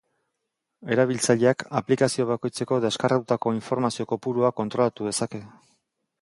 [0.95, 5.45] Erabiltzaileak aplikazio bakoitzeko deskargatutako informazio kopurua kontrolatu dezake.